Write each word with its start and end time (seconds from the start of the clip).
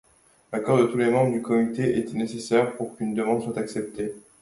L'accord 0.51 0.79
de 0.79 0.85
tous 0.85 0.97
les 0.97 1.11
membres 1.11 1.31
du 1.31 1.43
comité 1.43 1.99
était 1.99 2.17
nécessaire 2.17 2.75
pour 2.75 2.97
qu'une 2.97 3.13
demande 3.13 3.43
soit 3.43 3.59
acceptée. 3.59 4.15